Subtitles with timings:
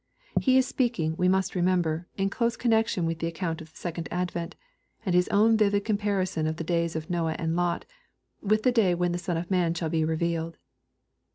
[0.39, 4.07] He is speaking, we must remember, in close connection with the account of the second
[4.09, 4.55] advent,
[5.05, 7.85] and His own vivid comparison of the days of Noah and Lot,
[8.41, 10.55] with the day when the Son of man shall be re vealed.